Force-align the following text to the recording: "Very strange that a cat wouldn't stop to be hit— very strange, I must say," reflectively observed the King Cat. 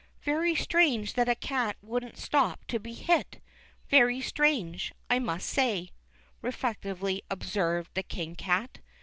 "Very 0.23 0.55
strange 0.55 1.13
that 1.13 1.29
a 1.29 1.35
cat 1.35 1.77
wouldn't 1.79 2.17
stop 2.17 2.65
to 2.65 2.79
be 2.79 2.93
hit— 2.95 3.39
very 3.91 4.19
strange, 4.19 4.91
I 5.11 5.19
must 5.19 5.47
say," 5.47 5.91
reflectively 6.41 7.23
observed 7.29 7.93
the 7.93 8.01
King 8.01 8.35
Cat. 8.35 8.79